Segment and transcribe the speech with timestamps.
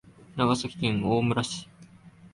[0.35, 1.69] 長崎県大村市